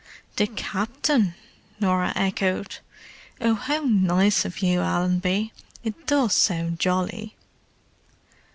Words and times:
"The 0.35 0.47
Captain?" 0.47 1.35
Norah 1.79 2.11
echoed. 2.15 2.77
"Oh, 3.39 3.53
how 3.53 3.81
nice 3.81 4.45
of 4.45 4.57
you, 4.63 4.79
Allenby! 4.81 5.53
It 5.83 6.07
does 6.07 6.33
sound 6.33 6.79
jolly!" 6.79 7.35